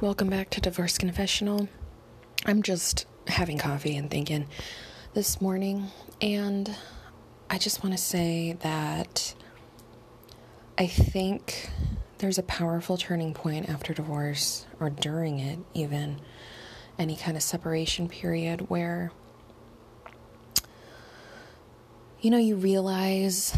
[0.00, 1.68] Welcome back to Divorce Confessional.
[2.46, 4.46] I'm just having coffee and thinking
[5.12, 5.88] this morning,
[6.22, 6.74] and
[7.50, 9.34] I just want to say that
[10.78, 11.68] I think
[12.16, 16.22] there's a powerful turning point after divorce, or during it, even
[16.98, 19.12] any kind of separation period, where
[22.22, 23.54] you know, you realize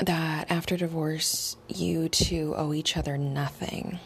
[0.00, 4.00] that after divorce, you two owe each other nothing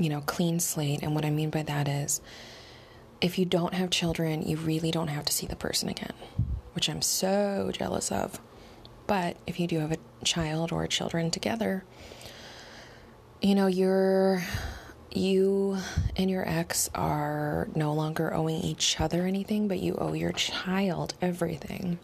[0.00, 1.02] you know, clean slate.
[1.02, 2.20] And what I mean by that is
[3.20, 6.14] if you don't have children, you really don't have to see the person again,
[6.72, 8.40] which I'm so jealous of.
[9.06, 11.84] But if you do have a child or children together,
[13.42, 14.42] you know, you're
[15.12, 15.76] you
[16.16, 21.14] and your ex are no longer owing each other anything, but you owe your child
[21.20, 21.98] everything.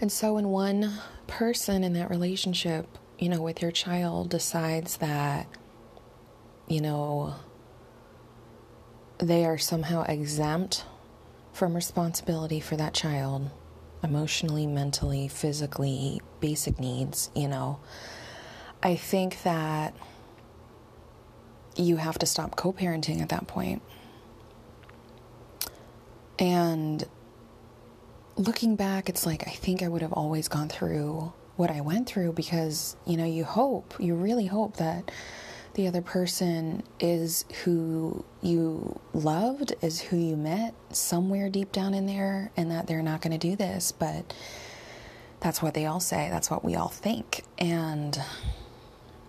[0.00, 0.92] And so when one
[1.26, 2.86] person in that relationship,
[3.18, 5.48] you know, with your child decides that
[6.68, 7.34] you know,
[9.18, 10.84] they are somehow exempt
[11.52, 13.50] from responsibility for that child
[14.02, 17.78] emotionally, mentally, physically, basic needs, you know.
[18.82, 19.94] I think that
[21.76, 23.82] you have to stop co parenting at that point.
[26.38, 27.04] And
[28.36, 32.06] looking back, it's like I think I would have always gone through what I went
[32.06, 35.10] through because, you know, you hope, you really hope that
[35.76, 42.06] the other person is who you loved, is who you met somewhere deep down in
[42.06, 43.92] there, and that they're not going to do this.
[43.92, 44.32] But
[45.40, 47.44] that's what they all say, that's what we all think.
[47.58, 48.18] And,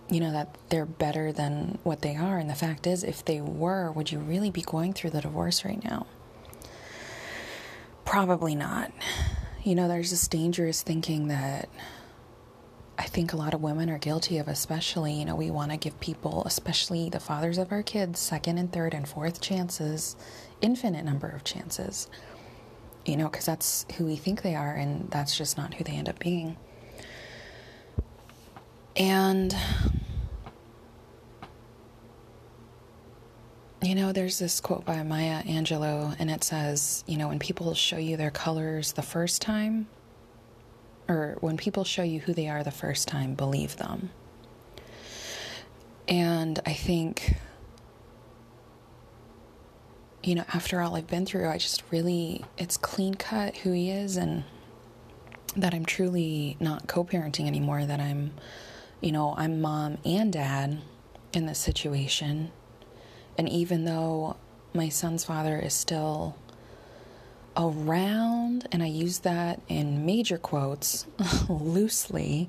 [0.08, 2.38] you know, that they're better than what they are.
[2.38, 5.66] And the fact is, if they were, would you really be going through the divorce
[5.66, 6.06] right now?
[8.06, 8.90] Probably not.
[9.64, 11.68] You know, there's this dangerous thinking that
[13.08, 15.98] think a lot of women are guilty of, especially, you know, we want to give
[16.00, 20.16] people, especially the fathers of our kids, second and third and fourth chances,
[20.60, 22.08] infinite number of chances,
[23.04, 25.92] you know, because that's who we think they are, and that's just not who they
[25.92, 26.56] end up being.
[28.96, 29.54] And,
[33.82, 37.74] you know, there's this quote by Maya Angelou, and it says, you know, when people
[37.74, 39.86] show you their colors the first time,
[41.08, 44.10] or when people show you who they are the first time, believe them.
[46.06, 47.36] And I think,
[50.22, 53.90] you know, after all I've been through, I just really, it's clean cut who he
[53.90, 54.44] is and
[55.56, 58.32] that I'm truly not co parenting anymore, that I'm,
[59.00, 60.78] you know, I'm mom and dad
[61.32, 62.52] in this situation.
[63.36, 64.36] And even though
[64.74, 66.36] my son's father is still
[67.56, 71.06] around, and I use that in major quotes
[71.48, 72.48] loosely,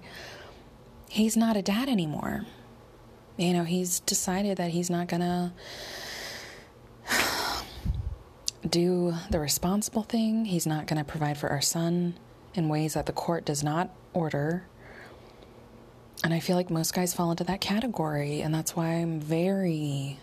[1.09, 2.45] he's not a dad anymore.
[3.37, 5.53] You know, he's decided that he's not gonna
[8.69, 10.45] do the responsible thing.
[10.45, 12.15] He's not gonna provide for our son
[12.53, 14.65] in ways that the court does not order.
[16.23, 20.19] And I feel like most guys fall into that category, and that's why I'm very,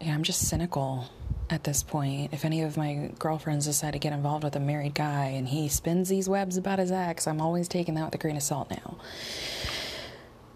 [0.00, 1.08] yeah, I'm just cynical
[1.48, 2.32] at this point.
[2.32, 5.68] If any of my girlfriends decide to get involved with a married guy and he
[5.68, 8.70] spins these webs about his ex, I'm always taking that with a grain of salt
[8.70, 8.98] now.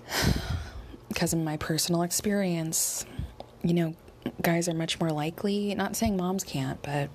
[1.09, 3.05] Because in my personal experience,
[3.65, 3.97] you know,
[4.43, 7.11] guys are much more likely, not saying moms can't, but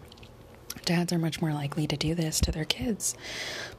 [0.84, 3.16] dads are much more likely to do this to their kids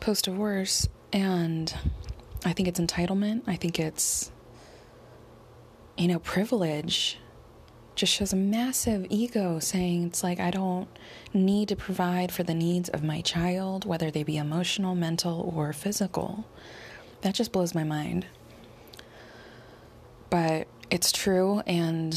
[0.01, 0.89] post divorce.
[1.13, 1.73] And
[2.47, 3.43] I think it's entitlement.
[3.47, 4.33] I think it's,
[5.99, 7.19] you know, privilege
[7.97, 10.87] just shows a massive ego saying it's like I don't
[11.33, 15.73] need to provide for the needs of my child, whether they be emotional, mental, or
[15.73, 16.47] physical.
[17.23, 18.27] That just blows my mind.
[20.29, 22.15] But it's true, and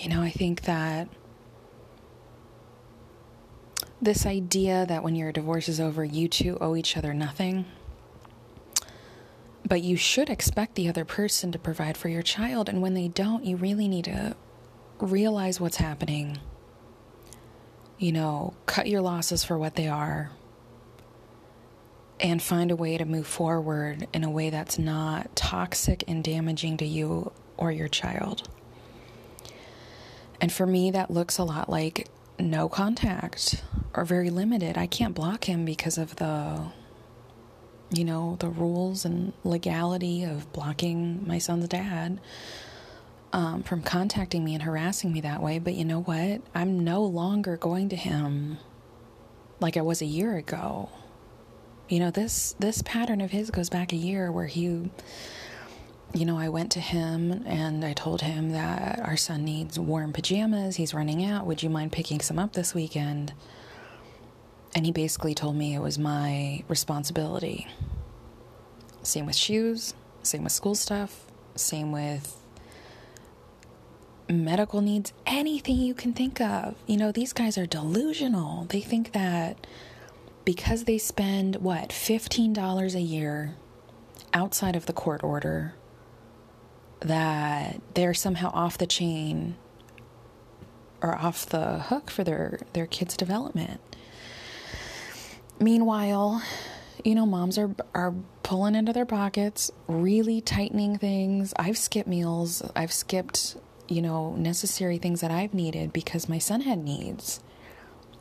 [0.00, 1.08] you know, I think that
[4.00, 7.66] this idea that when your divorce is over, you two owe each other nothing
[9.66, 12.68] but you should expect the other person to provide for your child.
[12.68, 14.36] And when they don't, you really need to
[14.98, 16.38] realize what's happening.
[17.98, 20.30] You know, cut your losses for what they are
[22.20, 26.76] and find a way to move forward in a way that's not toxic and damaging
[26.78, 28.48] to you or your child.
[30.40, 32.08] And for me, that looks a lot like
[32.38, 33.64] no contact
[33.94, 34.76] or very limited.
[34.78, 36.66] I can't block him because of the
[37.90, 42.20] you know, the rules and legality of blocking my son's dad
[43.32, 45.58] um, from contacting me and harassing me that way.
[45.58, 46.42] But you know what?
[46.54, 48.58] I'm no longer going to him
[49.60, 50.90] like I was a year ago.
[51.88, 54.90] You know, this this pattern of his goes back a year where he
[56.14, 60.12] you know, I went to him and I told him that our son needs warm
[60.12, 60.76] pajamas.
[60.76, 61.46] He's running out.
[61.46, 63.34] Would you mind picking some up this weekend?
[64.76, 67.66] And he basically told me it was my responsibility.
[69.02, 71.24] Same with shoes, same with school stuff,
[71.54, 72.36] same with
[74.28, 76.74] medical needs, anything you can think of.
[76.86, 78.66] You know, these guys are delusional.
[78.66, 79.66] They think that
[80.44, 83.54] because they spend, what, $15 a year
[84.34, 85.74] outside of the court order,
[87.00, 89.56] that they're somehow off the chain
[91.00, 93.80] or off the hook for their, their kids' development.
[95.58, 96.42] Meanwhile,
[97.04, 101.52] you know, moms are are pulling into their pockets, really tightening things.
[101.56, 102.62] I've skipped meals.
[102.74, 103.56] I've skipped
[103.88, 107.40] you know, necessary things that I've needed because my son had needs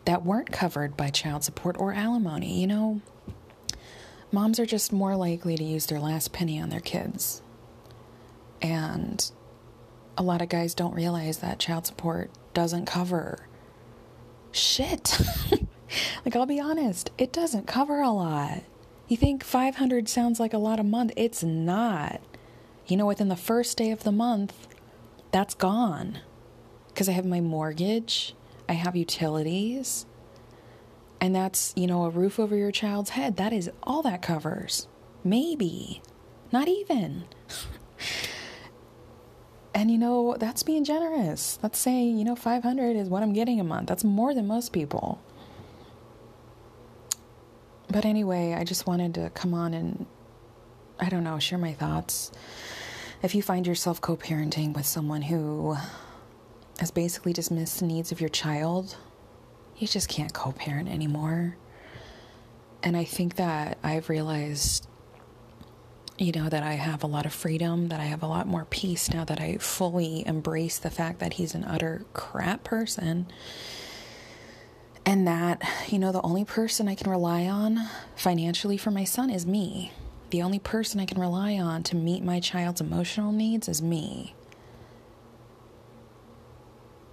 [0.06, 2.60] that weren't covered by child support or alimony.
[2.60, 3.02] You know,
[4.32, 7.42] moms are just more likely to use their last penny on their kids.
[8.62, 9.30] And
[10.18, 13.48] a lot of guys don't realize that child support doesn't cover
[14.52, 15.20] shit.
[16.24, 18.64] like, I'll be honest, it doesn't cover a lot.
[19.08, 21.12] You think 500 sounds like a lot a month?
[21.16, 22.22] It's not.
[22.88, 24.68] You know, within the first day of the month,
[25.32, 26.20] that's gone
[26.88, 28.36] because I have my mortgage,
[28.70, 30.06] I have utilities,
[31.20, 33.38] and that's, you know, a roof over your child's head.
[33.38, 34.88] That is all that covers.
[35.24, 36.02] Maybe.
[36.52, 37.26] Not even.
[39.74, 41.58] and you know, that's being generous.
[41.58, 43.88] That's saying, you know, 500 is what I'm getting a month.
[43.88, 45.22] That's more than most people.
[47.96, 50.06] But anyway, I just wanted to come on and
[51.00, 52.30] I don't know, share my thoughts
[53.22, 55.78] if you find yourself co parenting with someone who
[56.80, 58.98] has basically dismissed the needs of your child,
[59.78, 61.56] you just can't co parent anymore.
[62.84, 64.90] And I think that I've realized,
[66.18, 68.66] you know, that I have a lot of freedom, that I have a lot more
[68.66, 73.28] peace now that I fully embrace the fact that he's an utter crap person.
[75.16, 77.80] And that, you know, the only person I can rely on
[78.18, 79.94] financially for my son is me.
[80.32, 84.36] The only person I can rely on to meet my child's emotional needs is me.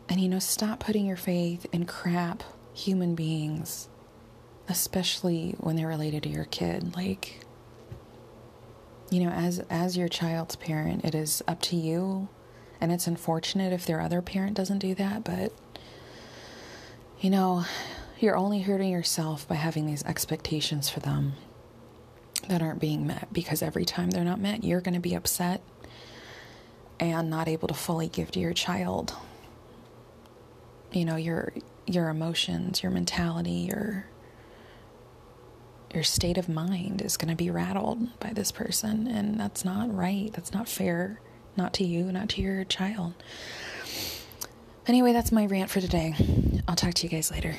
[0.09, 2.43] And you know, stop putting your faith in crap
[2.75, 3.89] human beings,
[4.69, 6.97] especially when they're related to your kid.
[6.97, 7.47] Like,
[9.11, 12.29] you know, as as your child's parent, it is up to you,
[12.81, 15.53] and it's unfortunate if their other parent doesn't do that, but
[17.23, 17.65] you know,
[18.19, 21.35] you're only hurting yourself by having these expectations for them
[22.49, 25.63] that aren't being met because every time they're not met, you're going to be upset
[26.99, 29.15] and not able to fully give to your child.
[30.91, 31.53] You know, your
[31.87, 34.07] your emotions, your mentality, your
[35.95, 39.95] your state of mind is going to be rattled by this person and that's not
[39.95, 40.33] right.
[40.33, 41.21] That's not fair,
[41.57, 43.15] not to you, not to your child.
[44.87, 46.15] Anyway, that's my rant for today.
[46.67, 47.55] I'll talk to you guys later.